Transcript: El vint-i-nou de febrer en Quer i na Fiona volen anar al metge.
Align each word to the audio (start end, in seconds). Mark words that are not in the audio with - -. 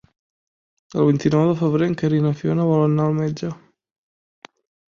El 1.01 1.07
vint-i-nou 1.09 1.43
de 1.51 1.59
febrer 1.59 1.91
en 1.91 1.95
Quer 2.03 2.11
i 2.21 2.23
na 2.25 2.33
Fiona 2.39 2.67
volen 2.73 2.97
anar 2.99 3.07
al 3.13 3.17
metge. 3.21 3.55